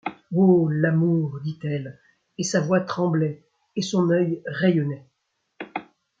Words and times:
Oh! 0.35 0.67
l’amour! 0.67 1.39
dit-elle, 1.43 1.99
et 2.39 2.43
sa 2.43 2.59
voix 2.59 2.79
tremblait, 2.81 3.43
et 3.75 3.83
son 3.83 4.09
œil 4.09 4.41
rayonnait. 4.47 5.05